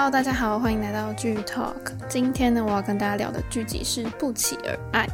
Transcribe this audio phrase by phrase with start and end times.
[0.00, 1.92] Hello，大家好，欢迎来到剧 Talk。
[2.08, 5.06] 今天呢，我要跟大家聊的剧集是《不期而爱》，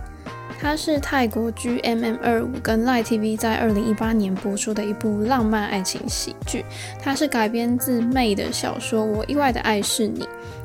[0.61, 6.65] 它是泰国 GMM 二五跟 Line TV 在二零一八年播出的一部浪漫爱情喜剧。
[7.03, 10.21] 它是改编自 May 的小说《我意外的爱是你》，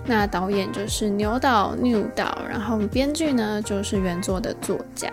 [0.05, 5.09] 那导演就是牛导 New 导，然后编剧呢就是原作的作家。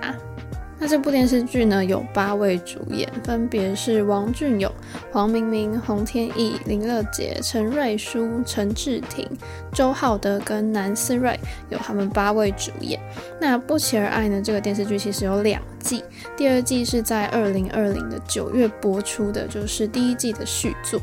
[0.81, 4.73] 那这部电视剧呢，有八位主演，分别是王俊勇、
[5.11, 9.29] 黄明明、洪天意、林乐杰、陈瑞书、陈志廷、
[9.72, 11.36] 周浩德跟南思睿，
[11.69, 13.00] 有他们八位主演。
[13.41, 16.05] 那不期而爱呢，这个电视剧其实有两季，
[16.36, 21.00] 第二季是在二零二零的九月播出的，就是第一季的续作。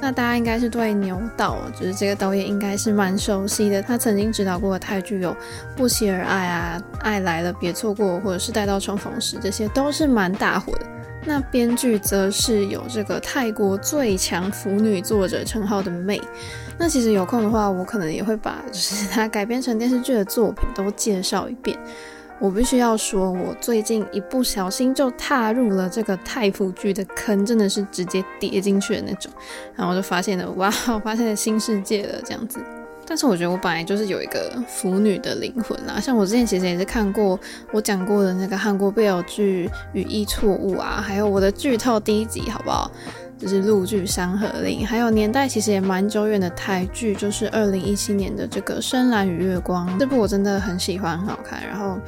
[0.00, 3.82] 那大家应该是对牛导，就是这个导演应该是蛮熟悉的。
[3.82, 5.30] 他曾经指导过的泰剧有
[5.76, 10.86] 《不期而爱》啊，《爱来了别错过》或者是《待到重逢时》，这些都是蛮大火的。
[11.22, 16.18] 那编剧则是有这个泰国最强腐女作者称号的妹。
[16.78, 21.78] 那其实有空的话，我可能也会把就是他改编成电视剧的作品都介绍一遍。
[22.40, 29.30] 我必须要说，我最近一不小心就踏入了这个泰腐剧的坑，真的是直接跌进去的那种。
[29.76, 32.58] 然后我就发现了，哇，我发现了新世界了这样子。
[33.06, 37.38] 但是我觉得我本来就是有一个腐女的灵魂啦，像我之前其实也是看过
[37.72, 42.90] 我讲过的那个韩国 BL 剧《语意错误》啊，还有我的剧透第一集，好不好？
[43.40, 51.66] 就是陆剧《山河令》，还有年代其实也蛮久远的台剧，就是二零一七年的这个《深蓝与月光》，这部我真的很喜欢，很好看。
[51.66, 51.98] 然后，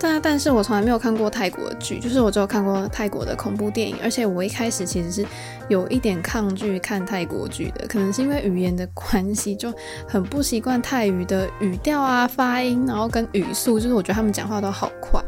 [0.00, 5.24] 但但是我从来没有看过泰国的剧，就是我只有看过泰国的恐怖电影，而且我一开始其实是
[5.68, 9.72] 有一点抗拒看泰国剧的，可能是因为语言的关系，就
[10.08, 15.22] 很不习惯泰语的语调啊、发音，然后跟语速，就是我觉得他们讲话都好快。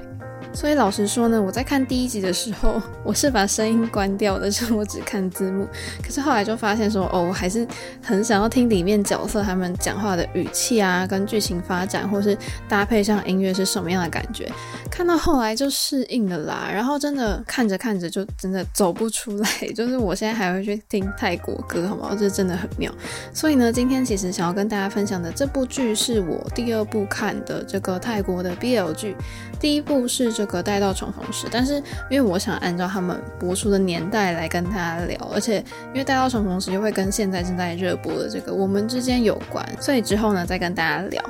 [0.52, 5.66] 所以老实说呢，我在看第一集的时候， 我是把声音关掉的，就我只看字幕。
[6.02, 7.66] 可是后来就发现说，哦，我还是
[8.02, 12.36] 很想要听里面角色他们讲话的语气啊，跟剧情发展，或是
[12.68, 14.50] 搭配上音乐是什么样的感觉。
[14.90, 22.14] 看到后来就适应了啦，然后真的看着看着就真的走不出来， 就是我现在还会去听泰国歌，好不好？
[22.14, 22.92] 这真的很妙。
[23.32, 29.16] 所以呢，今天其实想要跟大家分享的这部剧是我第二部看的这个泰国的 BL 剧，
[29.60, 30.30] 第一部是。
[30.32, 31.74] 这个待到重逢时，但是
[32.08, 41.22] 因为我想按照他们播出的年代来跟大家聊，而且因为待到重逢时又会跟现在正在热播的这个我们之间有关，所以之后呢再跟大家聊。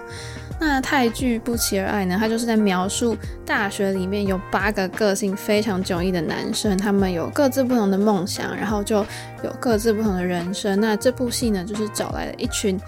[0.61, 8.99] 那泰剧不期而爱呢，它就是在描述大学里面有八个个性非常迥异的男生，他们有各自不同的梦想，然后就
[9.43, 10.79] 有各自不同的人生。
[10.79, 12.79] 那这部戏呢，就是找来了一群。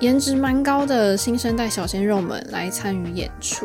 [0.00, 3.64] 颜值蛮高的新生代小鲜肉们来参与演出，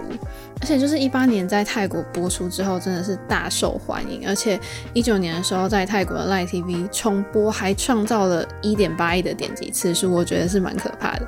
[0.60, 4.28] 而且就是一八年在泰国播出之后，真的是大受欢迎。
[4.28, 4.60] 而且
[4.94, 11.28] 一九年的时候，在泰国的 Line TV 重播，还创造了一点八亿的点击次数，我觉得是蛮可怕的。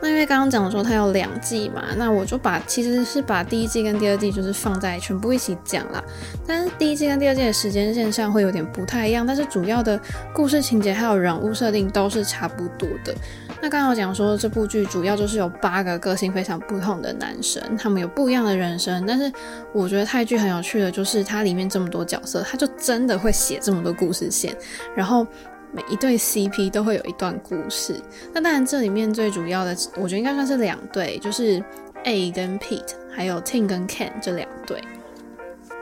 [0.00, 6.00] 那因为刚刚讲说它有两季嘛，那我就把其实是把第一季跟第二季就是放在全部一起讲啦。
[6.46, 10.00] 但是第一季跟第二季的时间线上会有点不太一样，但是主要的
[10.32, 13.12] 故事情节还有人物设定都是差不多的。
[13.60, 19.04] 那刚刚讲说这部剧主要就是有八个个性非常不同的男生，他们有不一样的人生。
[19.06, 19.32] 但是
[19.72, 24.56] 我觉得泰剧很有趣的就是它里面这么多角色，它就真的会写这么多故事线，
[24.94, 25.26] 然后
[25.72, 28.00] 每一对 CP 都会有一段故事。
[28.32, 31.62] 那当然这里面最主要的，我觉得应该算是两对，就是
[32.04, 34.80] A 跟 Pete，还有 Ting 跟 Ken 这两对。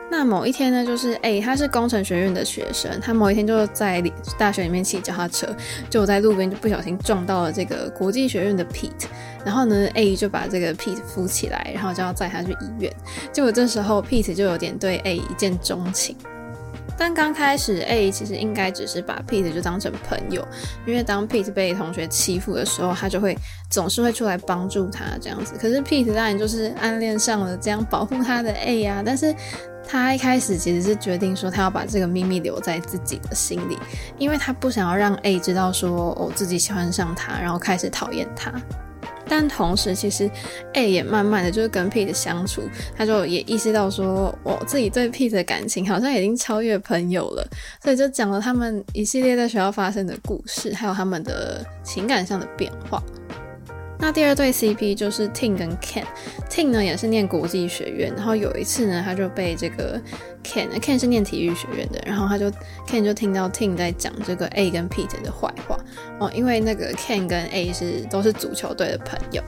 [0.09, 4.03] 那某一天呢，就是 A，他是工程学院的学生，他某一天就在
[4.39, 5.49] 大学里面骑脚踏车，
[5.91, 9.06] 就在路边就不小心撞到了这个国际学院的 Pete，
[9.45, 12.93] 然后呢，A 就把这个 Pete 扶起来，然后就要载他去医院，
[13.33, 16.16] 结果这时候 Pete 就有点对 A 一见钟情。
[16.99, 20.47] 但刚开始，A 其实应该只是把 Pete 就当成朋友，
[20.87, 23.37] 因为当 Pete 被同学欺负的时候，他就会
[23.71, 25.55] 总是会出来帮助他这样子。
[25.61, 29.34] 可是 Pete 当然就是暗恋上了这样保护他的 A 呀，但是
[29.87, 33.78] 他一开始其实是决定说他要把这个秘密留在自己的心里，
[34.19, 38.53] 因为他不想要让 A 知道说哦自己喜欢上他，然后开始讨厌他。
[39.28, 40.31] 但同时，其实
[40.75, 42.63] A 也慢慢的就是跟 Pete 相处，
[42.97, 47.47] 他就也意识到说，我自己对 Pete 的感情好像已经超越朋友了，
[47.83, 53.03] 所以就讲了他们一系列在学校发生的故事，还有他们的情感上的变化。
[53.98, 60.01] 那第二对 CP 就是 Ting 跟 Ken，Ting 呢也是念国际学院，然后有一次呢，他就被这个
[60.45, 62.51] Ken，Ken 是念体育学院的，然后他就
[62.87, 65.78] Ken 就听到 Ting 在讲这个 A 跟 Peter 的坏话
[66.21, 69.43] 哦，因为那个 Ken 跟 A 是都是足球队的朋友。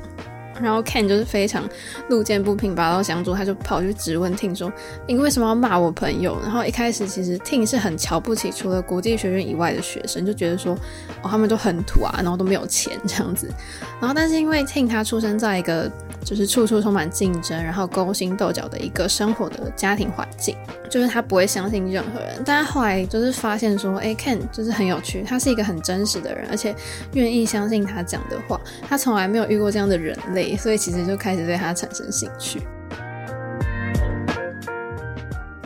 [0.61, 1.69] 然后 Ken 就是非常
[2.09, 4.73] 路见不平拔刀相助，他就跑去质问 Ting 说
[5.07, 10.75] ：“你为什么要骂我朋友？”然后一开始其实 Ting 是很瞧不起除了国际学院以外的学生，就觉得说
[11.23, 13.49] ：“哦，他们都很土啊，然后都没有钱这样子。”
[14.01, 15.91] 然后但是因为 Ting 他出生在一个
[16.25, 20.57] 就是处处充满竞争，然后勾心斗角的一个生活的家庭环境，
[20.91, 22.43] 就是他不会相信任何人。
[22.45, 26.75] 但他后来就是发现说：“哎，Ken 就是很有趣，他是一个很真实的人，而且
[27.13, 28.61] 愿意相信他讲的话。
[28.89, 32.63] 他从来没有遇过这样的人类。”所以其实就开始对他产生兴趣。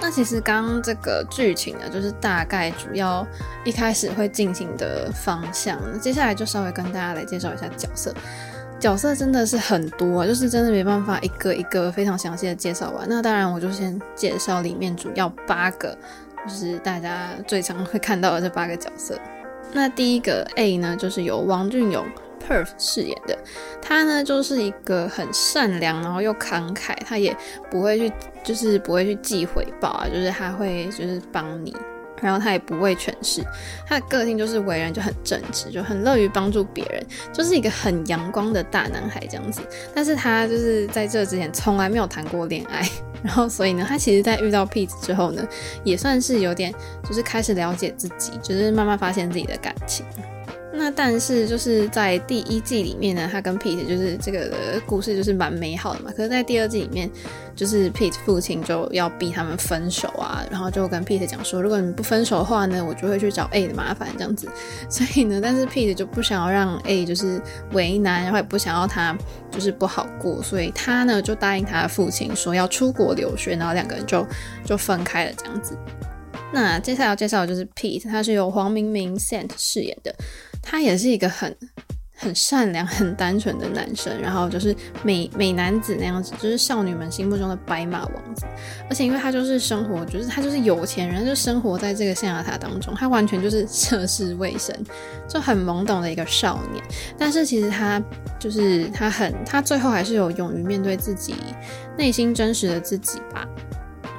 [0.04, 3.24] 那其实刚刚这个剧情呢，就是大概主要
[3.64, 5.78] 一开始会进行的方向。
[5.92, 8.12] 那接下来就稍微跟大家来介绍一下角色。
[8.80, 13.06] 角色真的是很多，就是真的没办法一个一个非常详细的介绍完。
[13.08, 15.96] 那当然，我就先介绍里面主要八个，
[16.44, 19.16] 就是大家最常会看到的这八个角色。
[19.72, 22.04] 那第一个 A 呢，就是由王俊勇。
[22.48, 23.38] Perf 饰演的
[23.80, 27.36] 他呢，就是一个很善良，然后又慷慨，他也
[27.70, 28.12] 不会去，
[28.42, 31.74] 就是不会去记回报啊，就是他会就是帮你，
[32.20, 33.42] 然后他也不畏权势，
[33.86, 39.60] 他的个性就是为人就很正直，就很乐于帮助别人，就是一个很阳光的大男孩这样子。
[39.94, 42.88] 但是他就是在这之前从来没有谈过恋爱，
[43.22, 45.46] 然后所以呢，他其实在遇到 Pete 之后呢，
[45.84, 46.72] 也算是有点
[47.04, 50.06] 就是开始了解自己，就是慢慢发现自己的感情。
[50.74, 54.50] 那但是就是在第一季里面呢，他跟 Pete 就是这个
[54.86, 56.10] 故事就是蛮美好的嘛。
[56.16, 57.10] 可是，在第二季里面，
[57.54, 64.48] 就是 Pete 父亲就要逼他们分手啊，然后就跟 Pete 讲说，如果你不分手的话呢，我就会去找 A 的麻烦这样子。
[64.88, 67.40] 所以呢， 但是 Pete 就不想要让 A 就是
[67.72, 69.16] 为难，然后也不想要他
[69.50, 74.26] 就是不好过，所以他呢就答应他的父亲说要出国留学，然后两个人就
[74.64, 75.76] 就分开了这样子。
[76.52, 80.14] 那接下来要介绍的就是 Pete，他是由黄明明 Sant 饰演的。
[80.62, 81.56] 他也是一个很
[82.14, 84.72] 很善良、很单纯的男生，然后就是
[85.02, 88.46] 美美男子那样子，就是少女们心目中的白马王子。
[88.88, 94.72] 而且因为他就是生活，就是他就是有钱人，就生活在这个象牙塔当中，他完全就是涉世未深，
[95.26, 96.84] 就很懵懂的一个少年。
[97.18, 98.00] 但是其实他
[98.38, 101.34] 就是他很，他最后还是有勇于面对自己
[101.98, 103.48] 内心真实的自己吧。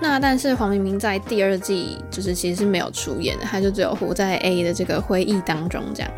[0.02, 6.12] 那但是黄明明在第二季就是其实是没有出演的，他就只有活在 A 的这个回忆当中这样。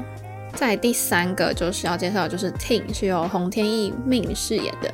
[0.54, 4.90] 在第三个就是要介绍就是 Tin 是由洪天逸命饰演的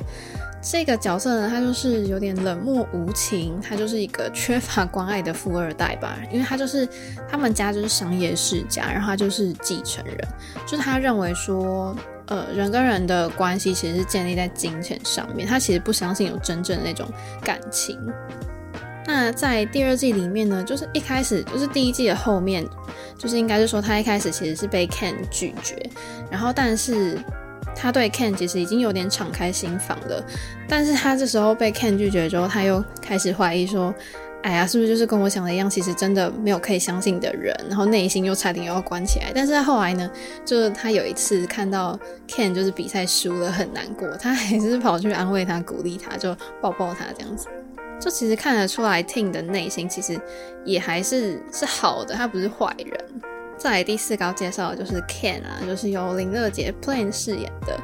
[0.60, 6.86] 这个角色呢，他就是有点冷漠无情，他就是一个缺乏关爱的富二代吧，因为他就是
[7.28, 10.16] 他们家就是商业世家，然后他就是继承人，
[10.66, 11.96] 就是他认为说，
[12.26, 17.08] 呃，人跟人的关系其实是建立在金钱上面，他其实不相信有真正的那种
[17.42, 17.98] 感情。
[19.06, 22.64] 那在第二季里面呢，就是一开始就是第一季的后面，
[23.18, 25.76] 就是应该是说他一开始其实是被 Ken 拒绝，
[26.30, 27.18] 然后但是
[27.74, 30.24] 他对 Ken 其实已经有点敞开心房了，
[30.68, 33.92] 但是他这时候被 Ken 拒绝之后，他又开始怀疑说，
[34.42, 39.32] 哎呀，是不是就是跟我想的一样，其实真的没有可以相信的人，然后内心又差点又要关起来。
[39.34, 40.08] 但是后来呢，
[40.44, 47.48] 就是他有一次看到 Ken 就是比赛输了很难过，他还是跑去安慰他、鼓励他，就抱抱他这样子。
[48.02, 50.20] 就其实看得出来，Ting 的内心其实
[50.64, 53.22] 也还是是好的，他不是坏人。
[53.56, 57.78] 再来第四个要介绍的就是 Ken 啊，就是由林乐杰 Plan 饰演的。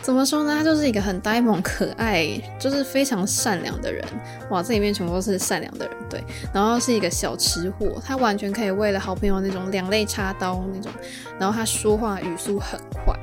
[0.00, 0.56] 怎么说呢？
[0.56, 4.02] 他就是一个很呆萌可爱，就是非常善良的人。
[4.48, 6.24] 哇，这里面全部都是善良的人，对。
[6.54, 10.90] 然后是一个小吃货，他完全可以为了好朋友那种两肋插刀那种。
[11.38, 13.14] 然后他说话语速很快。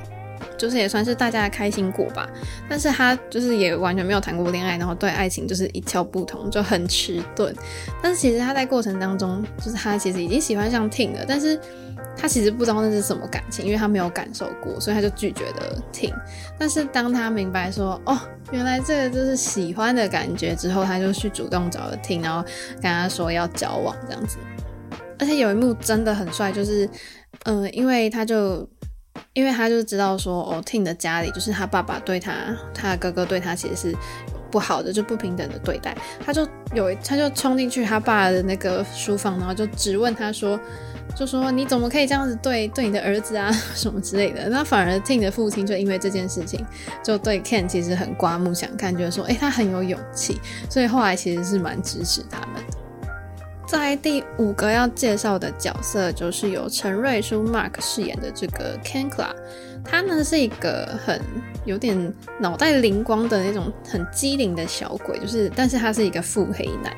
[0.56, 2.28] 就是也算是大家的开心果吧，
[2.68, 7.54] 但是他就是也完全没有谈过恋爱，然后对爱情就是一窍不通，就很迟钝。
[8.02, 11.58] 但是其实他在过程当中，就是他其实已经喜欢上 Ting 了，但是
[12.16, 16.14] 他其实不知道那是什么感情，因为他没有感受过，所以他就拒绝了 Ting。
[16.58, 18.18] 但是当他明白说，哦，
[18.50, 22.42] 原来这个就是喜欢的感觉之后，他就去主动找了婷然后
[22.74, 24.38] 跟他说要交往这样子。
[25.18, 26.88] 而且有一幕真的很帅，就是，
[27.44, 28.68] 嗯、因为他就。
[29.32, 32.32] 因为他就知道说，哦，Tin 的家里就是他爸爸对他，
[32.74, 33.96] 他哥哥对他其实是
[34.50, 35.96] 不好的，就不平等的对待。
[36.24, 40.58] 他就有，他就冲进去他爸的那个书房，然后就质问他说，
[41.14, 44.48] 就说你怎么可以这样子对对你的儿子啊， 什么之类的。
[44.48, 46.64] 那反而 Tin 的父亲就因为这件事情，
[47.02, 52.85] 就对 Ken 其实很刮目相看，觉得说，诶，他很有勇气，所以后来其实是蛮支持他们的。
[53.66, 59.30] 在第五个要介绍的角色，就是由陈瑞书 Mark 饰演的这个 Ken Kla，
[59.84, 61.20] 他呢是一个很
[61.64, 66.94] 有点脑袋灵光的那种很机灵的小鬼，就是但是他是一个腹黑男。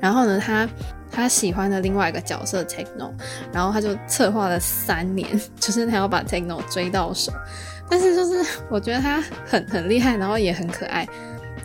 [0.00, 0.68] 然后呢，他
[1.12, 3.12] 他喜欢的另外一个角色 Techno，
[3.52, 5.28] 然后他就策划了三年，
[5.60, 7.32] 就是他要把 Techno 追到手。
[7.88, 11.06] 但是就是我觉得他很很厉害，然后也很可爱。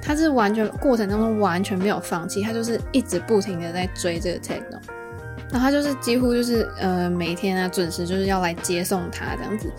[0.05, 4.77] 他是完全过程当中完全没有放弃，他就是一直不停的在追这个 Techno，
[5.51, 9.71] 然后他就是几乎就是呃每天啊准时就是要来接送他这样子。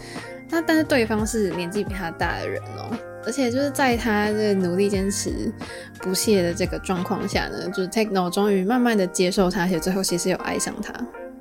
[0.50, 2.90] 那但是对方是年纪比他大的人哦，
[3.24, 5.52] 而且就是在他这努力坚持
[6.00, 10.92] 不懈的这个状况下呢，就是 Techno 终于慢慢的接受他，而且最后其实有爱上他。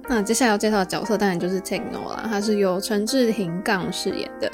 [0.08, 4.52] 那接下来要介绍的角色当然就是 Techno 啦，他是由陈志廷杠饰演的。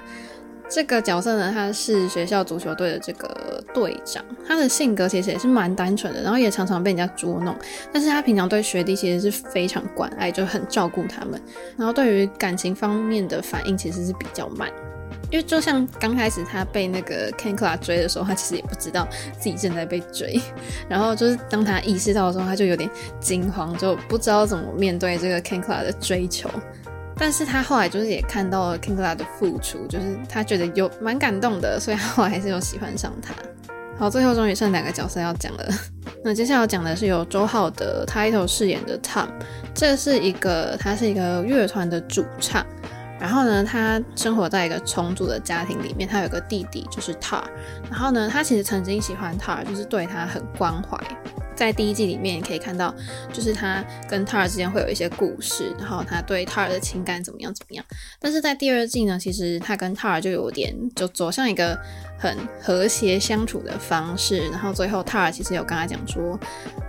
[0.74, 7.54] 这个角色呢，他是学校足球队的这个队长，他的性格其实也是蛮单纯的，然后也常常被人家捉弄。
[7.92, 11.40] 但是他平常对学弟其实是非常关爱，就很照顾他们。
[11.76, 14.72] 然后对于感情方面的反应其实是比较慢，
[15.30, 19.06] 因为就像刚开始他被那个 Ken Clark 追的时候，他其实也不知道
[19.38, 20.40] 自己正在被追。
[20.88, 26.50] 然后就是当他意识到的时候，他就有点惊慌，就不知道怎么面对这个 Ken Clark 的追求。
[27.22, 33.32] 但是他后来就是也看到了 Kingla 的付出，就是他觉得有蛮感动的，所以他后来还是有喜欢上他。
[33.96, 35.64] 好，最后终于剩两个角色要讲了。
[36.24, 39.28] 那接下来要讲的是由周浩德 Title 饰演的 Tom，
[39.72, 42.66] 这是一个他是一个乐团的主唱，
[43.20, 47.44] 然后呢，他生活在一个重组的家庭里面，他有个弟弟就是 Tar，
[47.88, 50.98] 然后呢，他其实曾经喜欢 Tar，就是对他很关怀。
[51.56, 52.94] 在第一季里面也可以看到，
[53.32, 57.86] 就是他跟 Tar 之间会有一些故事，然后他对 Tar 的情感怎么样怎么样。
[58.20, 61.78] 但是在第二季呢，其实他跟 Tar 就有点就走向一个
[62.18, 66.40] 很和谐相处的方式，然后最后 Tar 其实有跟他讲说，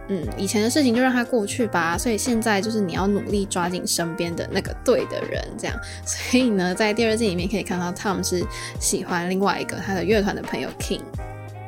[0.08, 5.78] 嗯，以前的事情就让他过去吧，所以现在就是你要努力抓紧身边的那个对的人，这样。
[6.06, 8.44] 所以呢，在第二季里面可以看到 Tom 是
[8.80, 11.02] 喜欢另外一个他的乐团的朋友 King。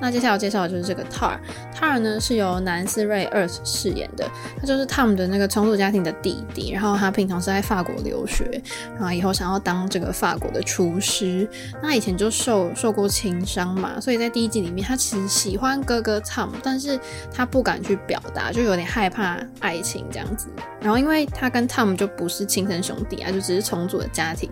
[0.05, 4.31] 那接下来要介绍的就是这个 Tar，Tar 呢是由南斯瑞厄饰演的，
[4.61, 8.61] 他就是 Tom 的那个重组家庭的弟弟，然后他平常是在法国留学，
[8.93, 11.49] 然后以后想要当这个法国的厨师，
[11.83, 17.01] 那以前就受受过情伤嘛，所以在第一季里面他其实喜欢哥哥 Tom，但是
[17.33, 20.49] 他不敢去表达，就有点害怕爱情这样子，
[20.83, 24.51] 然后因为他跟 Tom 就不是亲生兄弟啊，就只是重组的家庭。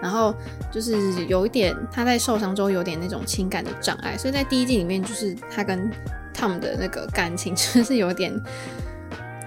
[0.00, 0.34] 然后
[0.70, 5.90] 就是有一点，他在受伤之后有点那种情感的障碍，所以在第一季里面，就是他跟
[6.34, 8.32] Tom 的那个感情就是有点，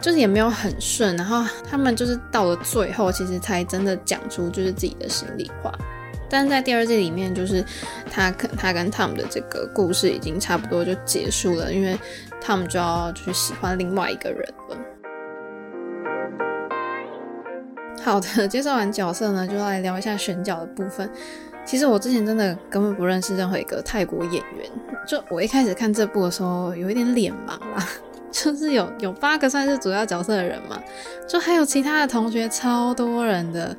[0.02, 1.16] 就是也没有很顺。
[1.18, 5.72] 然后他们就是到了最后，其实才真的讲出就是自己的心里话。
[6.30, 7.64] 但在第二季里面，就是
[8.12, 11.98] 他跟他跟 Tom 的这个故事已经差不多就结束了，因为
[12.44, 14.78] Tom 就要去喜欢另外一个人了。
[18.08, 21.10] 好的，介绍完角色呢，就来聊一下选角的部分。
[21.66, 24.66] 其实我之前真的根本不认识任何一个泰国演员，
[25.06, 27.86] 就我一开始看这部的时候，有一点脸盲啦。
[28.32, 30.82] 就是有有八个算是主要角色的人嘛，
[31.28, 33.76] 就还有其他的同学，超多人的。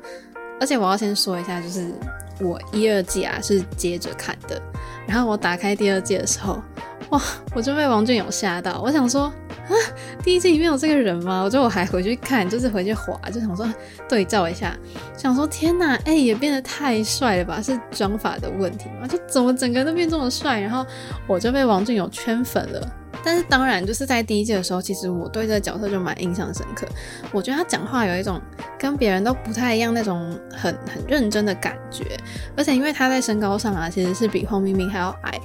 [0.59, 1.91] 而且我要先说一下，就是
[2.39, 4.61] 我一二季啊是接着看的，
[5.07, 6.61] 然后我打开第二季的时候，
[7.11, 7.21] 哇，
[7.55, 9.31] 我就被王俊勇吓到，我想说。
[9.69, 9.75] 啊，
[10.23, 11.43] 第一季里面有这个人吗？
[11.43, 13.71] 我就我还回去看，就是回去滑，就想说
[14.07, 14.75] 对照一下，
[15.15, 17.61] 想说天哪，哎、也变得太帅了吧？
[17.61, 19.07] 是妆发的问题吗？
[19.07, 20.59] 就怎么整个人都变这么帅？
[20.59, 20.83] 然后
[21.27, 22.95] 我就被王俊勇圈粉了。
[23.21, 26.87] 但是当然，就是在第一季的时候，其实我对这个角色就蛮印象深刻。
[27.31, 28.41] 我觉得他讲话有一种
[28.77, 32.17] 跟别人都不太一样那种很很认真的感觉，
[32.55, 35.39] 而且因为他在身高上啊，其实是比黄明明还要矮，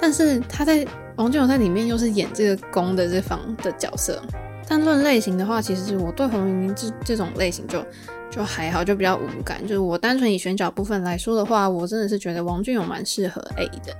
[0.00, 0.86] 但是他在。
[1.18, 4.22] 王俊勇在里面又是演这个攻的这方的角色，
[4.68, 7.84] 但论类型的话，其实我对黄明明这这种类型就
[8.30, 9.60] 就还好，就比较无感。
[9.62, 13.92] 就是我单纯以选角部分来说的话，我真的是觉得王俊勇蛮适合 A 的。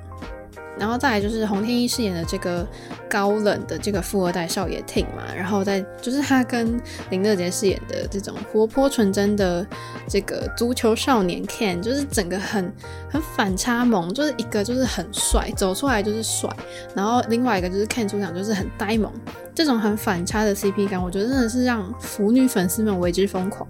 [0.79, 2.67] 然后再来就是洪天一饰演的这个
[3.09, 6.81] 高冷的这个富二代少爷 Ting 嘛，然后再就是他跟
[7.11, 9.67] 林乐杰饰演的这种活泼纯真的
[10.09, 12.73] 这个足球少年 Ken，就是整个很
[13.11, 16.49] 很反差萌，就是一个就是很帅，走出来就是帅，
[16.95, 19.13] 然后另外一个就是 Ken 出场就是很呆萌，
[19.55, 23.69] 这种很反差的 CP 感，我觉得真的是让腐女粉丝们为之疯狂。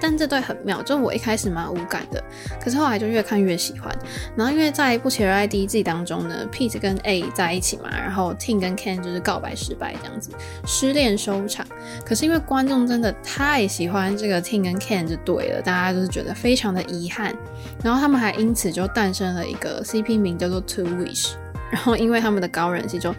[0.00, 2.22] 但这对很妙，就我一开始蛮无感的，
[2.60, 3.96] 可是后来就越看越喜欢。
[4.36, 10.30] 然后因为在《不期而爱》第一季当中呢，Pete 跟 A 在一起嘛，然后 Tin 跟 Ken 就是告白失败这样子，
[10.66, 11.66] 失恋收场。
[12.04, 17.34] 可是因为观众真的太喜欢这个 Tin 跟 Ken 就对了，大家就是觉得非常的遗憾。
[17.82, 21.32] 然后他们还因此就诞生了一个 CP 名叫做 Two Wish，
[21.70, 23.14] 然后因为他们的高人气就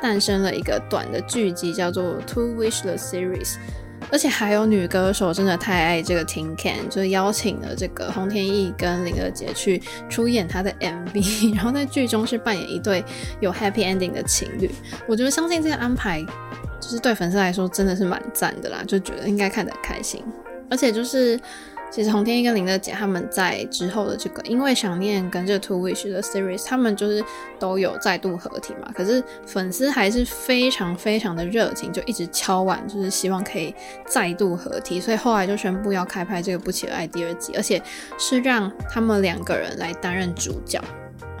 [0.00, 3.56] 诞生了一个短的剧集叫做 Two Wish the Series。
[4.12, 13.04] 而且还有女歌手真的太爱这个 Tin Can，就是邀请了这个洪天逸跟林乐杰去出演他的 MV， 然后在剧中是扮演一对
[13.40, 14.70] 有 Happy Ending 的情侣。
[15.06, 16.22] 我觉得相信这个安排，
[16.80, 20.22] 就是对粉丝来说真的是蛮赞的啦，就觉得应该看得开心。
[20.68, 21.38] 而且就是
[21.90, 27.22] 其实洪天一跟林乐姐他们在之后的这个因为想念跟这个 Two Wish 的 series，他们就是
[27.58, 28.92] 都有再度合体嘛。
[28.94, 33.74] 可是粉丝还是非常非常的热情，就一直敲碗，就是希望可以
[34.06, 35.00] 再度合体。
[35.00, 37.82] 所以后来就宣布要开拍这个《不期而爱》第二季，而且
[38.16, 40.80] 是让他们两个人来担任主角。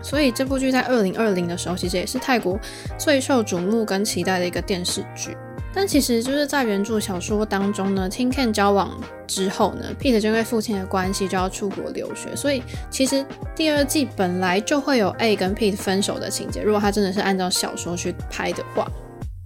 [0.02, 2.58] 所以这部剧在二零二零的时候，其实也是泰国
[2.98, 5.36] 最受瞩目跟期待的一个电视剧。
[5.72, 13.24] 但其实就是在原著小说当中呢，Ting Ken 交往之后呢，Peter 就因为父亲的关系就要出国留学，所以其实
[13.54, 16.60] 第二季本来就会有 A 跟 Pete 分手的情节。
[16.60, 18.84] 如果他真的是按照小说去拍的话，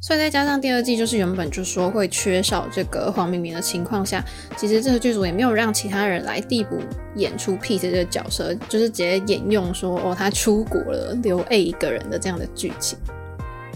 [0.01, 4.25] 所以再加上第二季就是原本就说会缺少这个黄明明的情况下，
[4.57, 6.79] 其实这个剧组也没有让其他人来递补
[7.17, 12.99] 演出 Pete 这个角色，就是直接沿用说哦他出国了，留 A 一个人的这样的剧情。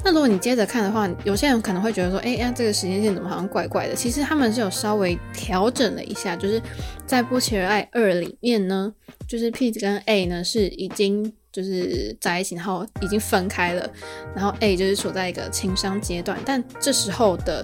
[0.08, 3.94] 那如果你接着看的话，有些人可能会觉得说，哎、欸、呀，这个时间线怎么好像怪怪的？
[3.94, 6.58] 其实他们是有稍微调整了一下，就是
[7.04, 8.90] 在《不期而爱二》里面呢，
[9.28, 13.86] 就是 Pete 跟 A 呢是已经就是在一起，然后已经分开了，
[14.34, 17.62] 然后 A 就是处在一个情商阶段，但这时候的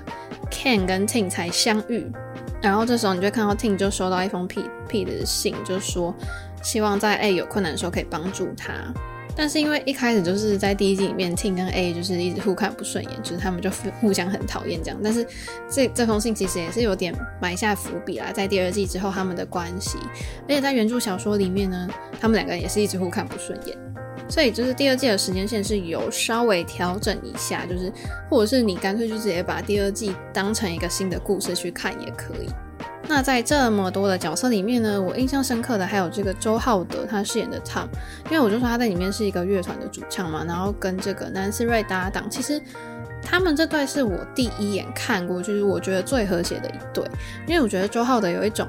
[0.51, 2.07] Ken 跟 Ting 才相遇，
[2.61, 6.15] 然后这时候你就看到 Ting 就收到一封 Pete Pete 的信，就说
[6.63, 8.93] 希望在 A 有困难的时候可以帮助他。
[9.37, 15.01] 但是因为一开始就是在第一季里面，Tin 跟 A 就是一直互看不顺眼，就是他们就互相很讨厌这样。
[15.03, 15.27] 但是
[15.69, 19.99] 这这封信其实也是有点埋下伏笔啦，在第二季之后他们的关系，
[20.43, 21.89] 而且在原著小说里面呢，
[22.21, 23.77] 他们两个人也是一直互看不顺眼。
[24.27, 27.93] 所以就是第二季的时间线是有稍微调整一下，就是
[28.31, 32.49] 或者是你干脆就直接把第二季当成一个新的故事去看也可以。
[33.07, 37.87] 那在这么多的角色里面呢，我印象深刻的还有这个周浩德他饰演的 Tom，
[38.31, 42.61] 因为我就说他在里面是一个乐团的主唱嘛，然后跟这个南斯瑞搭档，其实
[43.23, 47.05] 他们这对是我第一眼看过，就是我觉得最和谐的一对，
[47.47, 48.67] 因为我觉得周浩德有一种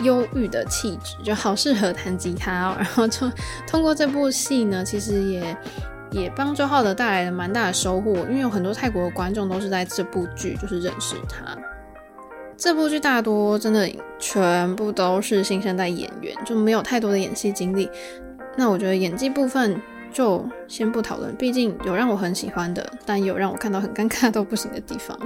[0.00, 3.30] 忧郁的气质，就好适合弹吉他哦， 然后就
[3.66, 5.56] 通过这部戏呢，其实也
[6.10, 11.56] 也帮周浩德带来了蛮大的收获，因为有很多泰国的观众都是在这部剧就是认识他。
[12.56, 17.88] 这部剧大多真的全部都是新生代演员，就没有太多的演戏经历。
[18.56, 19.80] 那我觉得演技部分
[20.12, 25.18] 就先不讨论，毕竟有让我很喜欢的，但有让我看到很尴尬都不行的地方。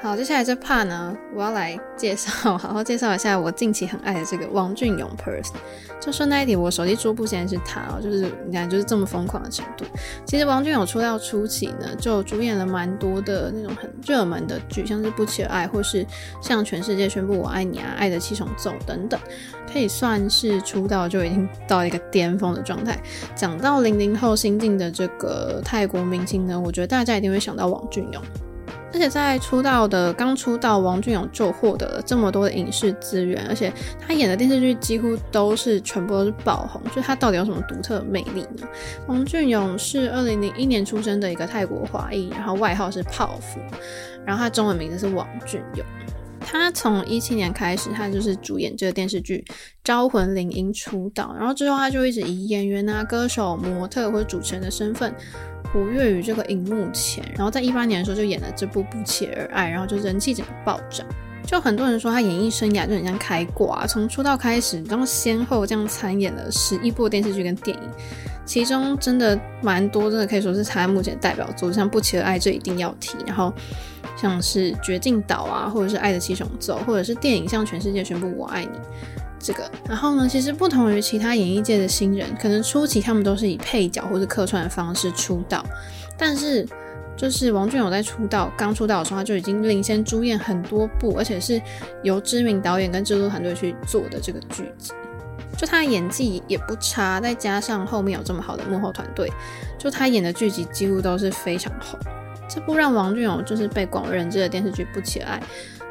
[0.00, 5.50] 好，接下来这 part 呢，我要来介绍，好好介绍一下我近期很爱的这个王俊勇 Perth。
[6.00, 9.84] 就顺带一提，我手机桌布现在是他哦，就是你看，就是这么疯狂的程度。
[10.24, 16.04] 其实王俊勇出道初期呢，就主演了蛮多的那种很热门的剧，像是《不期而爱》或是
[16.40, 19.18] 《向全世界宣布我爱你》啊，《爱的七重奏》等等，
[19.70, 22.96] 可以算是出道就已经到一个巅峰的状态。
[23.34, 28.22] 讲到零零后新晋的这个泰国明星呢，我觉得大家一定会想到王俊勇。
[28.92, 38.66] 而且在出道的刚出道，王俊勇就获得了这么多的影视资源，而且他演的电视剧几乎都是全部都是爆红，就他到底有什么独特魅力呢？
[39.06, 43.60] 王俊勇是二零零一年出生的一个泰国华裔，然后外号是泡芙，
[44.24, 45.84] 然后他中文名字是王俊勇。
[46.40, 49.44] 他从一七年开始，他就是主演这个电视剧
[49.84, 55.12] 《招魂铃音》出道，然后之后他就一直以演员啊、歌手、模特或者主持人的身份。
[55.72, 61.06] 活跃于这个荧幕前，然后在一八年的时候就演了这部《不期而爱》，然后就人气整个暴涨。
[61.44, 67.88] 就很多人说他演艺生涯就很像开挂，从出道开始，然后先后这样参演了十一部电视剧跟电影，
[68.44, 73.50] 其中真的蛮多，真的可以说是他目前代表作，像《不期而爱》这一定要提，然后
[74.14, 78.68] 像是《绝境岛》啊，或者是《爱的七重奏》，或者是电影《向全世界宣布我爱你》。
[79.38, 85.64] 这个，然后呢，其实不同于其他演艺界的新人，可能初期他们都是以配角或者客串的方式出道，
[86.16, 86.66] 但是
[87.16, 91.60] 就是王俊勇在出道刚出道的时候，他就已经领先主演很多部，而且是
[92.02, 94.92] 由知名导演跟制作团队去做的这个剧集，
[95.56, 99.28] 就他的演技也不差，再加上后面有这么好的幕后团队，
[99.78, 101.98] 就他演的剧集几乎都是非常红。
[102.48, 105.42] 这部让王俊勇就是被广为人知的电视剧《不起来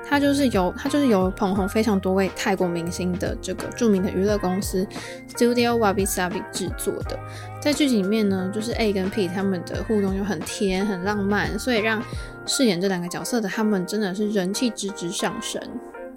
[0.10, 0.18] 它》。
[0.28, 4.86] 就是由他就是由捧红非常多位泰国明星的这个著名的娱乐公司
[5.30, 7.18] Studio Wabi Sabi 制作的，
[7.62, 12.04] 在剧集里面呢，就是 A 跟 P 他们的互动又很甜很浪漫，所以让
[12.46, 15.62] 饰演这两个角色的他们真的是人气直直上升，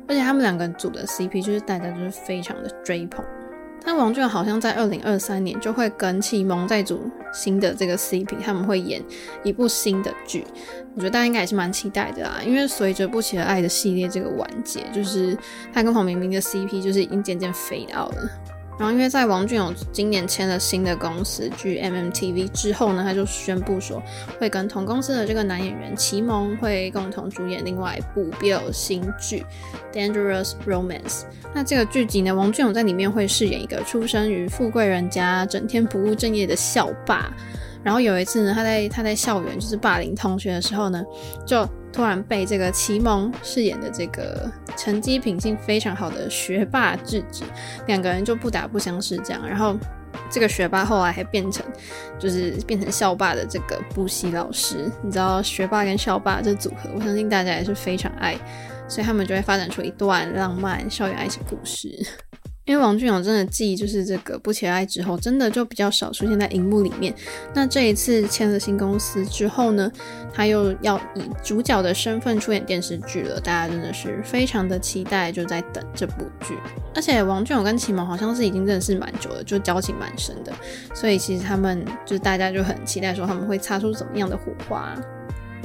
[0.08, 3.24] 而且他们两个组的 CP 就是大家就是非常的追捧。
[3.84, 9.02] 但王俊好像在二零二三年就会跟启蒙在组新的这个 CP，他们会演
[9.42, 10.44] 一部新的剧，
[10.94, 12.40] 我觉得大家应该也是蛮期待的啦。
[12.44, 15.36] 因为随着《不期而爱》的系列这个完结，就是
[15.72, 18.30] 他跟黄明明的 CP 就是已经渐渐 fade out 了。
[18.80, 24.02] 然后因为在王俊勇今年签了新的公司 GMMTV 之后呢，他就宣布说
[24.38, 29.44] 会跟同公司的这个男演员齐蒙会共同主演另外一部 Bill 新剧
[29.92, 31.24] Dangerous Romance。
[31.54, 37.30] 那这个剧集呢，王俊勇在里面会饰演一个出生于富贵人家、整天不务正业的校霸。
[37.82, 41.04] 然后有一次呢，他在他在校园就是霸凌同学的时候呢，
[41.46, 47.44] 就突然被这个齐蒙饰演的这个成绩品性非常好的学霸制止，
[47.86, 49.46] 两个人就不打不相识这样。
[49.46, 49.76] 然后
[50.30, 51.64] 这个学霸后来还变成
[52.18, 58.36] 就是变成校霸的这个补习老师，你知道学霸跟校霸这组合，我相信大家也是非常爱，
[58.88, 61.88] 所以他们就会发展出一段浪漫校园爱情故事。
[62.66, 67.12] 因为王俊勇真的继就是这个不期而爱之后，真的就比较少出现在荧幕里面。
[67.54, 69.90] 那这一次签了新公司之后呢，
[70.32, 76.54] 他又要以主角的身份出演电视剧了，大家真的是非常的期待，就在等这部剧。
[76.94, 80.52] 而且王俊勇跟启蒙好像是已经认识蛮久了，就交情蛮深的，
[80.94, 84.94] 所以其实他们就大家就很期待说他们会擦出怎么样的火花。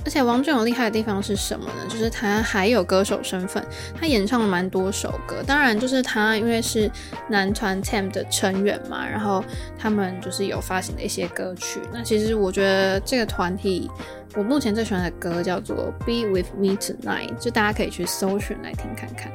[0.06, 1.88] 而且王俊勇厉害的地方是什么呢？
[1.90, 3.66] 就是他还有歌手身份，
[4.00, 5.38] 他演唱了蛮多首歌。
[5.46, 6.90] 当然，就是他因为是
[7.28, 9.44] 男团 TEM 的成员嘛，然后
[9.78, 11.80] 他们就是有发行的一些歌曲。
[11.92, 13.90] 那其实我觉得这个团体，
[14.36, 19.32] 我目前最喜欢的歌叫做《Be With Me Tonight》，就大家可以去搜寻来听看看。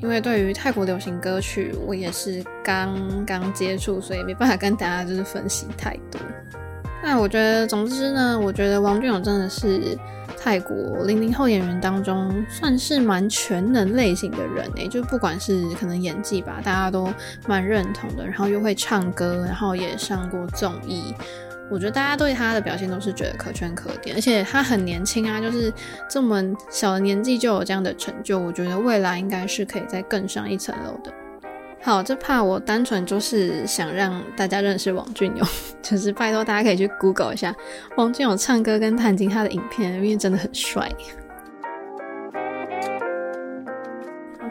[0.00, 6.20] 因为对于泰国流行歌曲，我也是刚刚接触，所以没办法跟大家就是分析太多。
[7.02, 9.96] 那我觉得，总之呢，我觉得王俊勇真的是
[10.36, 17.08] 泰国零零后演员当中算是蛮全能类型的人诶，就不管是可能演技吧，大家都
[17.46, 21.14] 蛮认同的，然后又会唱歌，然后也上过综艺，
[21.70, 25.72] 我觉得大家对他的表现都是觉得可圈可点，而且他很年轻啊，就是
[26.10, 31.12] 这么小的年纪就有这样的成就，我觉得未来应该是可以再更上一层楼的。
[31.80, 35.46] 好，这怕我单纯就是想让大家认识王俊勇，
[35.80, 37.54] 就是拜托大家可以去 Google 一下
[37.96, 40.90] 王俊勇唱歌跟弹琴他的影片，因为真的很帅。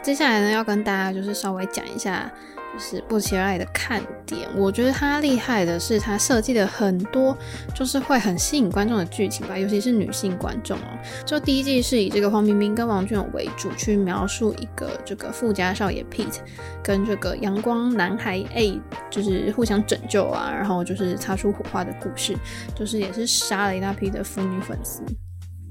[0.02, 2.30] 接下来呢，要跟大家就是稍微讲一下。
[2.72, 7.36] 就是不期而爱的看点，我觉得他厉害的是他设计的很多
[7.74, 10.98] 就是会很吸引观众的剧情吧，尤其是女性观众哦。
[11.24, 16.40] 就第一季是以这个黄冰冰跟王俊勇为主，去描述一个这个富家少爷 Pete
[16.82, 22.36] 跟这个阳光男孩 A 就是互相拯救啊，然后就是擦出火花的故事，
[22.74, 25.02] 就是也是杀了一大批的腐女粉丝。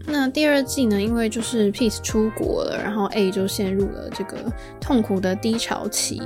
[0.09, 1.01] 那第二季呢？
[1.01, 4.37] 因为就是 Pete 出国了，然后 A 就陷入了这个
[4.79, 6.21] 痛苦的低潮期。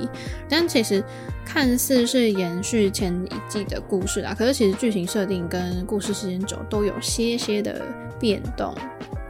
[0.48, 1.04] 但其实
[1.44, 7.82] 看似是延续前一季的故事啦，可是其实剧情设定跟故事时间轴都有些些的
[8.20, 8.72] 变动。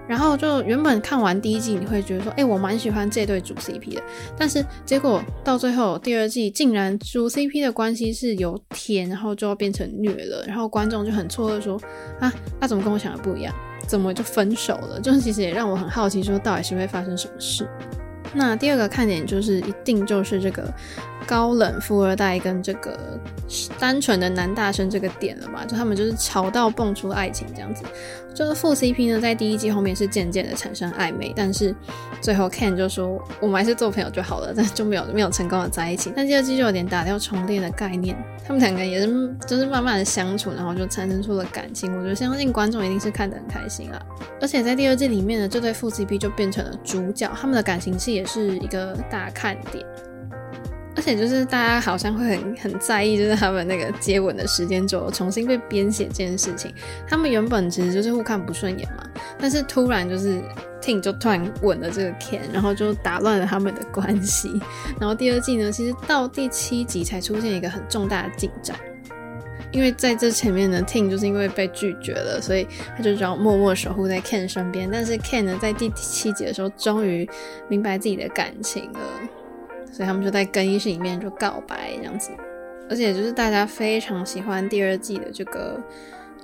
[0.06, 4.04] 然后就原本看完第一季，你会觉得说，哎，我蛮喜欢这对主 CP 的。
[4.38, 10.44] 但是结果到最后第二季，竟然主 CP 的关系是由甜，然后就要变成虐了。
[10.46, 11.82] 然后观众就很错愕说，
[12.20, 13.56] 啊，那怎么跟我想的不一样？
[13.92, 15.02] 怎么就分手了？
[15.02, 17.68] 就是其实也让我很好奇，说到底是会发生什么事。
[18.34, 20.74] 那第二个看点就是一定就是这个
[21.28, 23.20] 高冷富二代跟这个
[23.80, 25.66] 单纯的男大生这个点了吧？
[25.66, 27.84] 就他们就是吵到蹦出爱情这样子。
[28.34, 31.76] 就是副 CP 呢，在第一季后面是渐渐的产生暧昧，但是
[32.22, 36.14] 最后 Ken 就说我们还是做朋友就好了，但就没有没有成功的在一起。
[36.16, 38.16] 但第二季就有点打掉重练的概念，
[38.48, 41.94] 他们两个也是就是慢慢的相处，然后就产生出了感情。
[41.98, 44.02] 我觉得相信观众一定是看得很开心啊。
[44.40, 49.86] 而且在第二季里面呢，这对副 CP 就变成了主角，他们的感情戏也是一个大看点。
[50.96, 56.74] 而且就是大家好像会很很在意，就是他们那个接吻的时间轴重新被编写这件事情。
[57.08, 59.04] 他们原本其实就是互看不顺眼嘛，
[59.40, 60.42] 但是突然就是
[60.82, 64.52] TIN 就突然吻了这个 Ken，然后就打乱了他们的关系。
[65.00, 68.76] 然后第二季呢，其实到第七集才出现一个很重大的进展，
[69.72, 74.90] 因为在这前面呢，TIN 就是因为被拒绝了，所以他就只好默默守护在 Ken 身边。
[74.92, 77.28] 但是 Ken 呢，在第七集的时候，终于
[77.70, 79.00] 明白自己的感情了。
[79.92, 82.32] 所以他们就在更衣室里面就告白这样子，
[82.90, 85.80] 而且就是大家非常喜欢第二季的这个，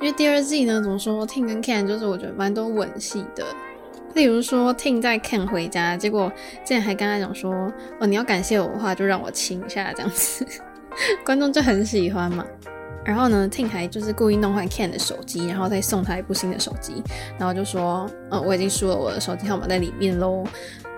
[0.01, 3.45] 因为第二季呢，怎么说，Ting 跟 Ken 就是我觉得蛮多吻戏的，
[4.13, 6.31] 例如说 Ting 带 Ken 回家，结果
[6.63, 7.51] 竟然还跟他讲说，
[7.99, 9.91] 哦，你要感谢我的话，就让我亲一下。
[9.93, 10.45] 这样子，
[11.25, 12.45] 观众就很喜欢嘛。
[13.05, 17.01] 然后呢，Ting 还就是故意弄坏 Ken 的手机，然后再送他一部新的手机，
[17.39, 20.43] 然后就说，嗯，我已经输了我的手机号码在里面喽。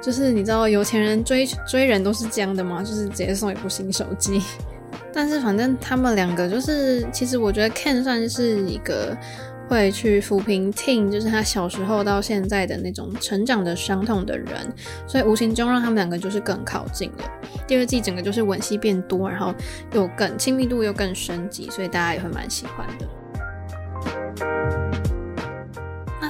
[0.02, 2.82] 就是你知道有钱人追追人都是这样的吗？
[2.82, 4.42] 就是直接送一部新手机。
[5.14, 9.16] 但是反正他们两个就是，其实我觉得 Ken 算是一个
[9.68, 14.48] 会去抚平 Tin 就是他小时候到现在的那种成长的伤痛的人，
[15.06, 17.24] 所以无形中让他们两个就是更靠近了。
[17.68, 19.54] 第二季整个就是吻戏变多，然后
[19.94, 23.06] 又更亲密度又更升级，所以大家也会蛮喜欢的。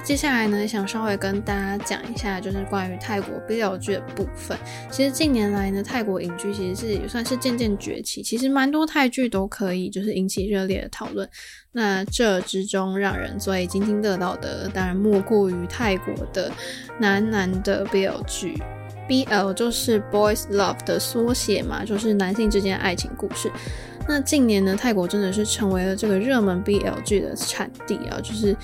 [0.03, 4.57] 接下来呢，想稍微跟大家讲一下，就是关于泰国 BL 剧的部分。
[4.89, 11.29] 其实近年来呢，泰国影剧其实是也算是渐渐崛起，其实蛮多泰剧都可以就是引起热烈的讨论。
[11.73, 16.51] 那这之中让人最津津乐道的，当然莫过于泰国的
[16.99, 18.57] 男男的 BL 剧。
[19.07, 23.51] BL 就是 Boys Love 的缩写嘛，就是男性之间爱情故事。
[24.07, 28.55] 那近年呢，泰国真的是成为了这个热门 BL 剧的产地啊，就是。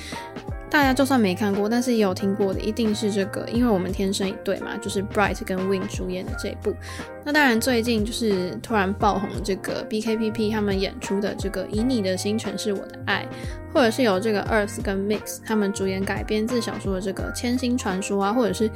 [0.76, 6.76] 大家就算没看过，但是也有听过的，一定是这个，因为我们天生一对嘛，就是 Bright 跟 Win 主演的这一部。
[7.24, 13.26] 那当然，最近就是突然爆红这个 BKPP 他们演出的这个《以你的心诠释我的爱》，
[13.74, 18.70] 或者是有这个 Earth 跟 Mix 他们主演改编自小说的这个《千星传说》啊，或者是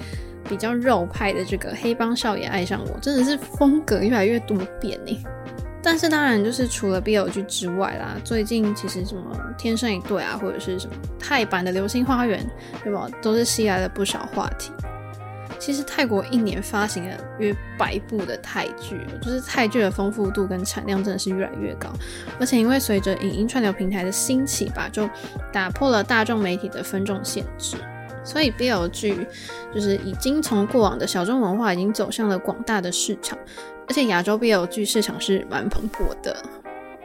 [0.47, 5.21] 比较肉派的这个《黑帮少爷爱上我》，真的是风格越来越多变呢。
[5.81, 12.45] 但是当然，就是除了 BL 剧之外啦，最近其实什么天生一对啊，或者是什么泰版的《流星花园》，
[12.83, 14.71] 对吧，都是吸来了不少话题。
[15.57, 21.89] 其实泰国一年发行了约百部的泰剧，就是泰剧的丰富度跟产量真的是越来越高。
[22.39, 25.09] 而且因为随着影音串流平台的兴起吧，就
[25.51, 27.75] 打破了大众媒体的分众限制，
[28.23, 29.27] 所以 BL 剧
[29.73, 33.37] 就是已经从过往的小众文化，已经走向了广大的市场。
[33.89, 36.37] 而且亚洲 BL 剧市场是蛮蓬勃的，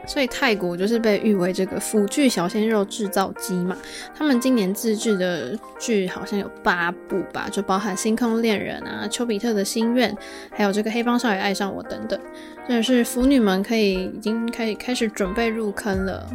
[0.05, 3.75] 所以泰国就是被誉为这个腐剧小鲜肉制造机嘛。
[4.15, 10.11] 他们今年自制的剧好像有八部吧，就包含《星空恋人》啊、《丘比特的心愿》，
[10.51, 12.19] 还有这个《黑帮少爷爱上我》等等，
[12.67, 16.29] 真的是腐女们可以已经开始开始准备入坑了。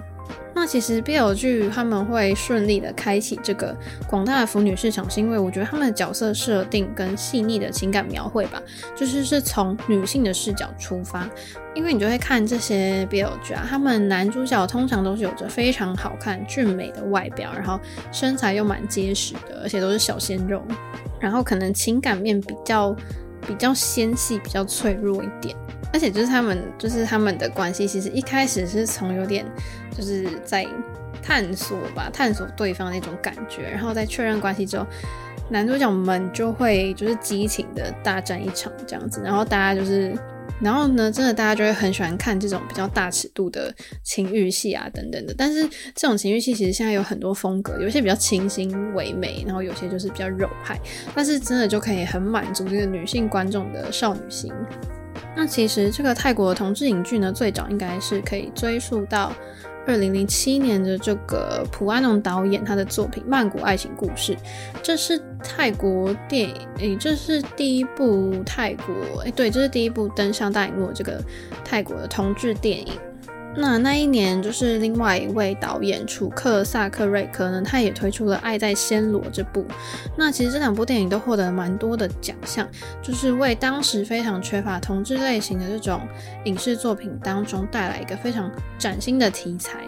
[0.60, 3.74] 那其实 BL 剧他们会顺利的开启这个
[4.06, 8.62] 广大的腐女市场，是因为我觉得他们的角色设定跟细腻的情感描绘吧，
[8.94, 11.26] 就是是从女性的视角出发。
[11.74, 17.80] 因为你就会看这些 BL 剧啊，他们男主角通常都是有着非常好看俊美的外表，然后
[18.12, 20.62] 身材又蛮结实的，而且都是小鲜肉，
[21.18, 22.94] 然后可能情感面比较
[23.46, 25.56] 比较纤细，比较脆弱一点。
[25.92, 29.44] 而且就是他们，就是他们的关系，其实一开始是从有点
[29.96, 30.66] 就是在
[31.22, 34.86] 探索吧，探索对方那种感觉，然后在确认关系之后，
[35.50, 40.16] 男主角们就会就是激情的大战一场这样子，然后大家就是，
[40.60, 43.74] 然后呢，真的大家就会很喜欢看这种比较大尺度的
[44.04, 45.34] 情欲戏啊等等的。
[45.36, 50.78] 但是这种情欲戏其实现在有很多风格，有些比较清新唯美，然后有些就是比较肉派，
[51.14, 54.52] 但是真的就可以很满足这个女性观众的少女心。
[55.36, 59.32] 那其实这个泰国的同志影剧呢，最早应该是可以追溯到
[59.86, 64.34] 二零零七年的这个普安农导演他的作品《曼谷爱情故事》，
[64.82, 71.22] 这是泰国电影，诶，这是第一部泰国，诶，对，这是第一部登上大荧幕的这个
[71.64, 72.92] 泰国的同志电影。
[73.56, 79.64] 那那一年，就是另外一位导演楚克萨克瑞克呢，他也推出了《爱在暹罗》这部。
[80.16, 82.66] 那其实这两部电影都获得了蛮多的奖项，
[83.02, 86.00] 就是为当时非常缺乏同志类型的这种
[86.44, 89.80] 影视作品当中带来一个非常崭新的题材。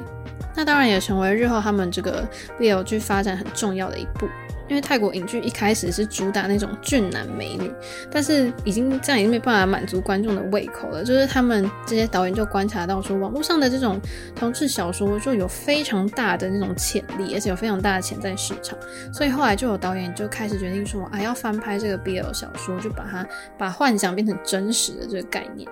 [0.55, 4.29] 那当然也成为日后他们这个 BL 剧发展很重要的一步。
[4.73, 7.71] 因为泰国影剧一开始是主打那种俊男美女，
[8.11, 11.05] 但是已经这样已经没办法满足观众的胃口了。
[11.05, 14.01] 就是他们这些导演就观察到说，网络上的这种
[14.35, 18.79] 同志小说就有非常大的那种潜力，而且有非常大的潜在市场。
[19.13, 23.27] 所以后来就有导演就开始决定说，啊，要翻拍这个 BL 小说，就把它
[23.59, 25.69] 把幻想变成真实的这个概念。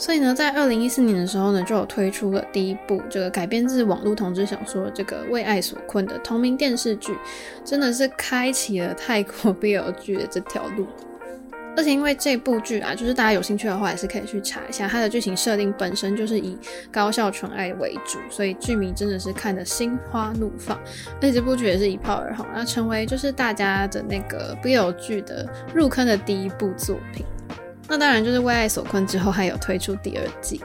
[0.00, 7.14] 所以呢，在二零一四年的时候呢，就有推出了第一部这个改编自网络同志小说这个为爱所困的同名电视剧，
[7.62, 10.86] 真的是开启了泰国 BL 剧的这条路。
[11.76, 16.56] 而且因为这部剧啊，就是大家有兴趣的话，也是可以去查一下，它的剧情设定本身就是以
[16.90, 20.78] 高校纯爱为主，所以剧迷真的是看得心花怒放。
[21.16, 27.22] 而且这部剧也是一炮而红，然后成为就是大家的那个 BL 剧的入坑的第一部作品。
[27.90, 30.60] 那当然就是为爱所困之后还有推出第二季，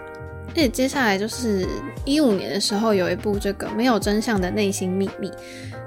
[0.49, 1.67] 而且接下来就是
[2.05, 5.31] 一五年的时候有一部这个没有真相的内心秘密，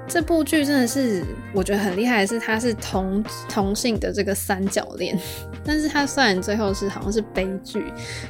[0.05, 1.23] 这部剧真的是
[1.53, 5.17] 我觉得很厉害的是它是同同性的这个三角恋，
[5.63, 7.85] 但是它虽然最后是好像是悲剧，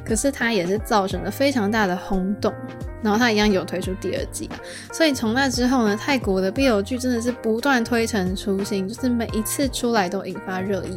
[0.06, 2.54] 可是它也是造成了非常大的轰动，
[3.02, 4.56] 然后它一样有推出第二季啊，
[4.94, 10.96] 所以从那之后呢，泰国的 BL 剧真的是不断推陈出新，就是每一次出来都引发热议。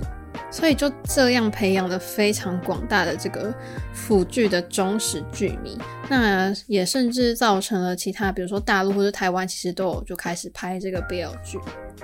[0.52, 3.52] 所以就这样培养了非常广大的这个
[3.92, 5.76] 腐剧的忠实剧迷。
[6.08, 11.58] 那也甚至造成了其他，比如说大陆或者台湾，其实都有就开始拍这个 BL 剧。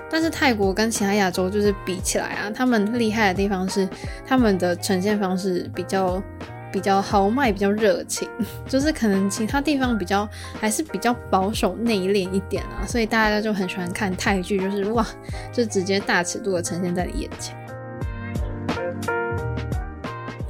[0.09, 3.87] 但是泰国跟其他亚洲就是比起来啊，他们厉害的地方是
[4.25, 6.21] 他们的呈现方式比较。
[6.71, 8.29] 比较豪迈，比较热情，
[8.69, 10.29] 就是可能其他地方比较
[10.61, 15.03] 还是比较保守内敛一点啊，所以大家就很喜欢看泰剧，就是哇，
[15.51, 17.58] 就直接大尺度的呈现在你眼前。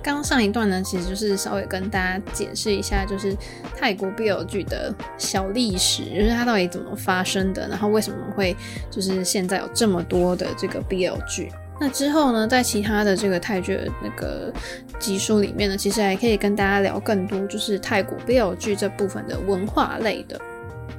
[0.01, 3.35] 刚上一段呢，其实就是稍微跟大家解释一下，就是
[3.77, 8.55] 泰国 BL 剧的小历史，就是它到底怎么发生的，然后为什么会
[8.89, 11.51] 就是现在有这么多的这个 BL 剧。
[11.81, 14.51] 那之后呢，在其他的这个泰剧那个
[14.99, 20.39] 集数里面呢，其实还可以跟大家聊更多，就是泰国 BL 剧这部分的文化类的。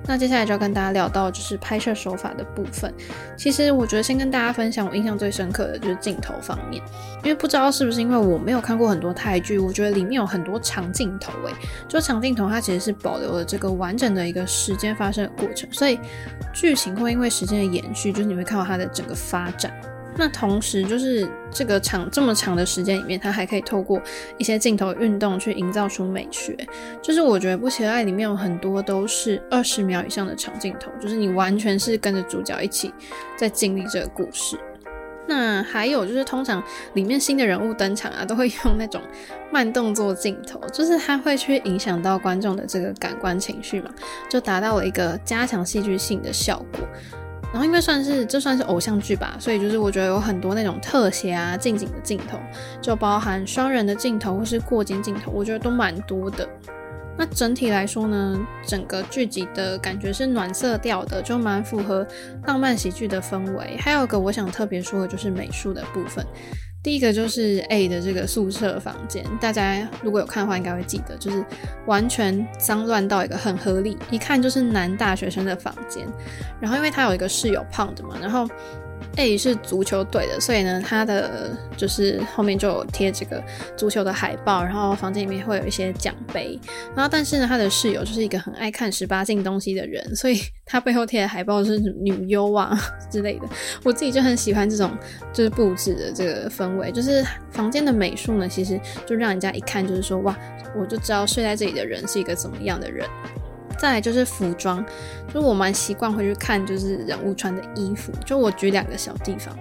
[0.07, 2.93] 那接下来就要跟大家聊到就是拍摄手法的部分。
[3.37, 6.83] 其实我觉得先跟大家分享我印象最深刻的就是镜头方面，
[7.23, 11.55] 因为不知道是不是因为我没有看过很多泰剧，我觉得里面有很多长镜头，诶，
[11.87, 15.99] 就长镜头它其实是保留了这个完整的一个时间发生的过程，所以
[16.53, 19.73] 剧情会因为时间的延续，就是你会看到它的整个发展。
[20.17, 24.01] 那同时，就是这个长这么长的时间里面，它还可以透过
[24.37, 26.55] 一些镜头运动去营造出美学。
[27.01, 32.93] 就是我觉得《不期而爱》里面有很多都是二十秒以上的长镜头，就是你完全是跟着主角一起
[33.37, 34.59] 在经历这个故事。
[35.27, 36.61] 那还有就是，通常
[36.95, 39.01] 里面新的人物登场啊，都会用那种
[39.53, 43.91] 慢动作镜头，就是它会去影响到观众的这个感官情绪嘛，
[44.29, 46.81] 就达到了一个加强戏剧性的效果。
[47.53, 52.39] 然后因为算是这算是偶像剧吧，所以就是我觉得有很多那种特写啊、近景的镜头，
[52.81, 56.49] 就包含双人的镜头或是过肩镜头，我觉得都蛮多的。
[57.19, 62.07] 那整体来说呢，整个剧集的感觉是暖色调的，就蛮符合
[62.47, 63.77] 浪漫喜剧的氛围。
[63.79, 66.25] 还有个我想特别说的就是美术的部分。
[66.83, 71.45] 第一个就是 A 的这个宿舍房间，大家如果有看的话，应该会记得，就是
[71.87, 76.07] 完全脏乱到一个很合理，一看就是男大学生的房间。
[76.61, 78.49] 然后因为他有一个室友胖的嘛，然后。
[79.17, 83.43] A 是足球队的，所以呢，他的就是后面就有贴这个
[83.77, 86.59] 足球的海报，然后房间里面会有一些奖杯，
[86.95, 92.79] 然后但是呢，他的室友就是一个很爱看十八禁东西的人，所以他背后贴的海报是女优啊
[93.11, 93.49] 之类的。
[93.83, 94.91] 我自己就很喜欢这种
[95.33, 100.37] 就是布置的这个氛围，就是房间的美术呢，其实就让人家一看就是说哇，
[100.77, 103.07] 我就知道睡在这里的人是一个怎么样的人。
[103.81, 104.85] 再来就是服装，
[105.33, 108.13] 就我蛮习惯回去看，就是人物穿的衣服。
[108.27, 109.57] 就我举两个小地方，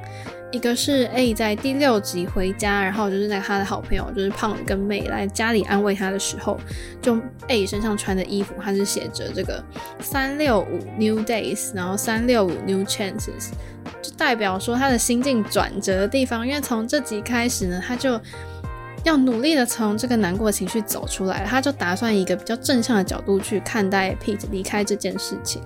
[0.51, 6.59] 一个是 A 在第六集回家，然后就是那个他的好朋友就是胖跟妹来家里安慰他的时候，
[7.01, 9.63] 就 A 身上穿的衣服，他是写着这个
[10.01, 13.51] 三六五 New Days，然后三六五 New Chances，
[14.01, 16.45] 就代表说他的心境转折的地方。
[16.45, 18.19] 因为从这集开始呢，他就。
[19.03, 25.61] 要努力的从这个难过的情绪走出来，他就打算以一个比较正向的角度去看待 Pete 离开这件事情。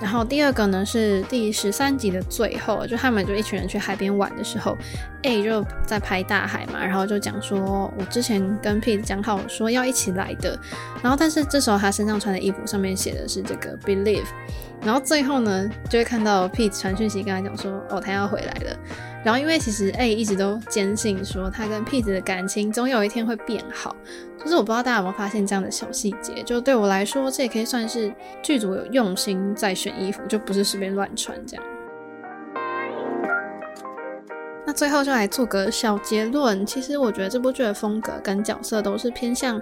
[0.00, 4.76] 然后第二个呢是第十三集的最后，就他们就一群人去海边玩的时候
[5.22, 10.56] ，A 就在拍大海嘛，然后就讲说，我之前跟 Pete 讲好说要一起来的，
[11.02, 14.28] 然后但是这时候他身上穿的衣服上面写的是这个 Believe，
[14.82, 18.76] 然后最后呢就会看到 Pete 传讯息跟他讲说，哦，他要回来了。
[19.24, 23.94] 然后因为其实 A 一直都坚信说他跟 P 子的感情总有一天会变好。
[24.38, 31.64] 就是我不知道大家有没有发现这样的小细节，就对我来说，这也可以算是剧组有用心在选衣服，就不是随便乱穿这样。
[34.64, 39.60] 那最后就来做个小结论，其实我觉得这部剧的风格跟角色都是偏向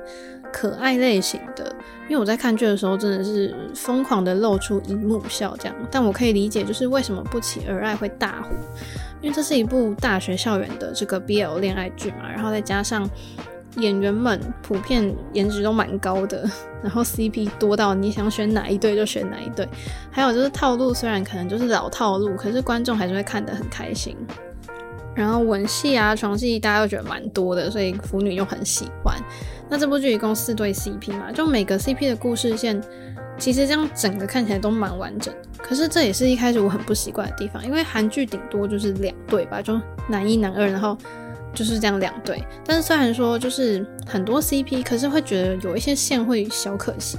[0.53, 1.75] 可爱类型的，
[2.09, 8.51] 因为我在看剧的时候真的是疯狂的露出荧幕笑这样，但我可以理解就是为什么不期而爱会大火，
[9.21, 13.09] 因为这是一部大学校园的这个 BL 恋爱剧嘛，然后再加上。
[13.79, 16.49] 演员们普遍颜值都蛮高的，
[16.83, 19.69] 然后 CP 多到你想选哪一对就选哪一对，
[20.11, 24.17] 还有就是套路虽然可能就是老套路，可是观众还是会看得很开心。
[25.15, 29.15] 然后吻戏啊、床戏大家都觉得蛮多的，所以腐女又很喜欢。
[29.69, 32.83] 那这部剧一共四对 CP 嘛，就每个 CP 的故事线
[33.39, 35.41] 其实这样整个看起来都蛮完整的。
[35.59, 40.97] 可是这也是一开始我很不习惯的地方，因为韩剧顶多就是两对吧，就男一男二，然后。
[41.55, 47.17] 就是这样两对，但是虽然说就是很多 CP，可是会觉得有一些线会小可惜，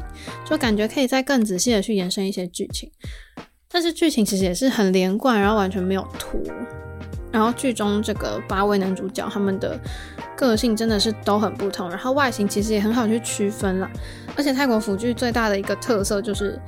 [0.48, 2.92] 就感觉可以再更仔细的去延伸一些剧情。
[3.68, 6.40] 但是剧情其实也是很连贯，然后完全没有图。
[7.38, 9.80] 然后剧中这个八位男主角他们的
[10.36, 13.90] 个性真的是都很不同，然后外形其实也很好去区分啦。
[14.36, 16.60] 而且泰国腐剧最大的一个特色就是。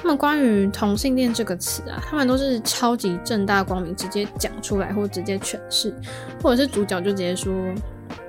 [0.00, 5.92] 他们关于同性恋这个词啊，他们都是超级正大光明，直接讲出来，或直接诠释，
[6.40, 7.52] 或者是主角就直接说：“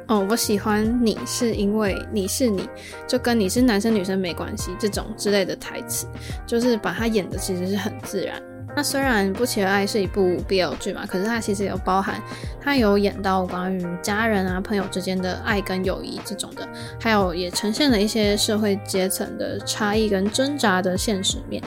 [0.08, 2.68] 哦，我喜欢你是因为你是你，
[3.08, 6.08] 就跟你是男生女生没关系。”这种之类的台词，
[6.48, 8.42] 就是把他演的其实是很自然。
[8.76, 12.22] 那虽然《不期而爱》是一部 BL 剧嘛，可是它其实有包含，
[12.62, 16.68] 它有演到关于家人啊、朋友之间的爱跟友谊这种的，
[17.02, 21.62] 还有也呈现了一些社会阶层的差异跟挣扎的现实面。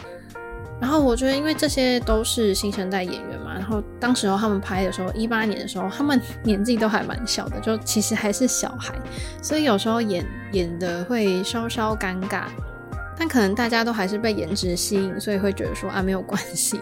[0.80, 8.94] 然后我觉得，因为这些都是新生代演员嘛，然后当时候他们拍的时候，一八年的时候，他们 年纪都还蛮小的，就其实还是小孩，
[9.42, 12.46] 所以有时候演演的会稍稍尴尬。
[13.18, 16.80] 但可能大家都还是被颜值吸引，所以会觉得说啊，没有关系。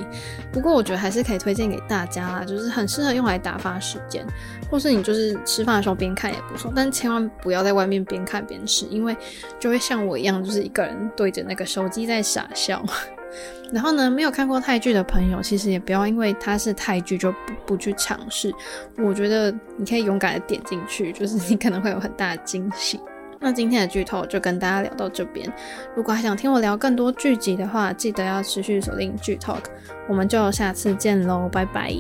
[0.53, 4.25] 不过我觉得还是可以推荐给大家啦，就是很适合用来打发时间，
[4.71, 6.73] 或是你就是吃饭的时候边看也不错。
[6.75, 9.17] 但千万不要在外面边看边吃，因为
[9.59, 12.85] 就会像我一样，就是一个人对着那个手机在傻笑。
[13.73, 18.53] 然后呢，没有看过泰剧的朋友，其实也不要因为它是泰剧就不不去尝试。
[18.99, 22.99] 我觉得你可以勇敢的点进去，就是你可能会有很大的惊喜。
[23.41, 25.51] 那今天的剧透就跟大家聊到这边。
[25.97, 29.57] 如果还想听我聊更多剧集的话，记得要持续锁定剧透。
[30.07, 31.91] 我们就下次见喽，拜拜。